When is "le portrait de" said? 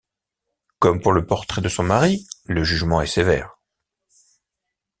1.13-1.69